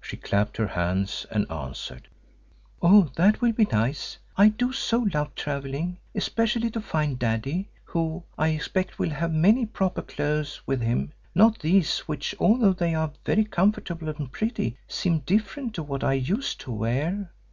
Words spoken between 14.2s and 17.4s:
pretty, seem different to what I used to wear.